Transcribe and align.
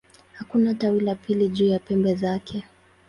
Hakuna 0.33 0.73
tawi 0.73 0.99
la 0.99 1.15
pili 1.15 1.49
juu 1.49 1.65
ya 1.67 1.79
pembe 1.79 2.15
zake. 2.15 2.63